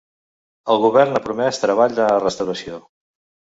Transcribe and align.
El 0.75 0.81
govern 0.85 1.21
ha 1.21 1.21
promès 1.27 1.63
treball 1.67 1.95
de 2.03 2.11
restauració. 2.19 2.85